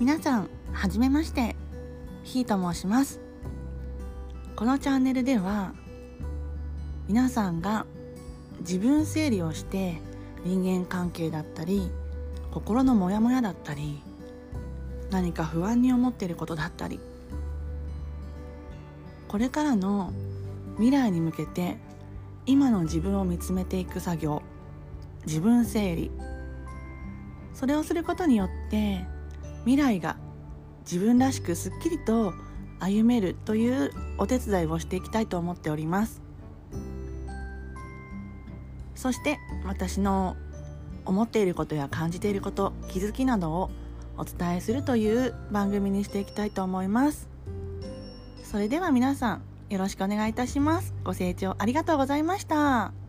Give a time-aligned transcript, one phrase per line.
[0.00, 1.56] 皆さんはじめまして。
[2.22, 3.20] ひーと申します。
[4.54, 5.72] このチャンネルでは
[7.08, 7.84] 皆さんが
[8.60, 10.00] 自分整理をして
[10.44, 11.90] 人間関係だったり
[12.52, 14.00] 心のモヤモヤだったり
[15.10, 17.00] 何か不安に思っていることだったり
[19.26, 20.12] これからの
[20.74, 21.76] 未来に向けて
[22.46, 24.42] 今の自分を見つめていく作業
[25.26, 26.10] 自分整理。
[27.52, 29.04] それをすることによって
[29.60, 30.16] 未来が
[30.80, 32.32] 自分らしくすっきりと
[32.80, 36.22] 歩めるというお手伝いをしていきたいと思っております。
[38.94, 40.36] そして私の
[41.04, 43.70] 思っていることや感じていること気づきなどを
[44.16, 47.28] お伝えするという番組にしていきたいと思います。
[48.42, 50.94] それでは皆さんよろしくお願いいたします。
[51.04, 53.07] ご清聴ありがとうございました。